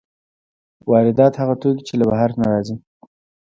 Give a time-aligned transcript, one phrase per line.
[0.91, 2.75] واردات هغه توکي دي چې له بهر نه راځي.